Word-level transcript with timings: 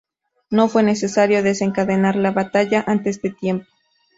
No 0.49 0.67
fue 0.67 0.81
necesario 0.81 1.43
desencadenar 1.43 2.15
la 2.15 2.31
batalla 2.31 2.83
antes 2.87 3.21
de 3.21 3.29
tiempo. 3.29 3.67